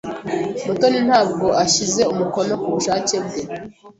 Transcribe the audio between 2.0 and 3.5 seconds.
umukono ku bushake bwe.